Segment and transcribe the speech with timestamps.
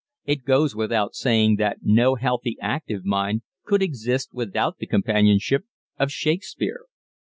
[0.25, 5.65] _It goes without saying that no healthy, active mind could exist without the companionship
[5.99, 6.85] of Shakespeare.